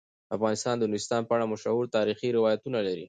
افغانستان 0.35 0.75
د 0.79 0.83
نورستان 0.91 1.21
په 1.25 1.33
اړه 1.35 1.51
مشهور 1.53 1.85
تاریخی 1.97 2.29
روایتونه 2.37 2.79
لري. 2.87 2.99